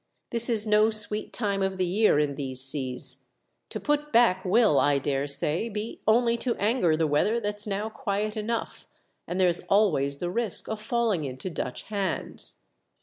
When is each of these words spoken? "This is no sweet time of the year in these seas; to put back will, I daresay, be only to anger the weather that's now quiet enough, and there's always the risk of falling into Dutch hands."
"This 0.31 0.49
is 0.49 0.65
no 0.65 0.89
sweet 0.89 1.31
time 1.31 1.61
of 1.61 1.77
the 1.77 1.85
year 1.85 2.17
in 2.17 2.33
these 2.33 2.63
seas; 2.63 3.25
to 3.69 3.79
put 3.79 4.11
back 4.11 4.43
will, 4.43 4.79
I 4.79 4.97
daresay, 4.97 5.69
be 5.69 6.01
only 6.07 6.37
to 6.37 6.55
anger 6.55 6.97
the 6.97 7.05
weather 7.05 7.39
that's 7.39 7.67
now 7.67 7.87
quiet 7.87 8.35
enough, 8.35 8.87
and 9.27 9.39
there's 9.39 9.59
always 9.69 10.17
the 10.17 10.31
risk 10.31 10.67
of 10.67 10.81
falling 10.81 11.23
into 11.23 11.51
Dutch 11.51 11.83
hands." 11.83 12.61